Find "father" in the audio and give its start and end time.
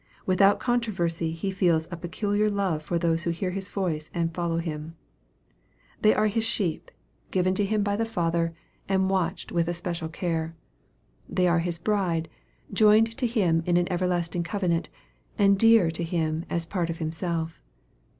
8.11-8.55